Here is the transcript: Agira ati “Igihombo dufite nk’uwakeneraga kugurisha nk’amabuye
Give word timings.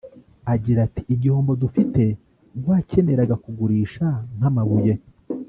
Agira 0.53 0.79
ati 0.87 1.01
“Igihombo 1.13 1.51
dufite 1.61 2.01
nk’uwakeneraga 2.57 3.35
kugurisha 3.43 4.05
nk’amabuye 4.35 4.93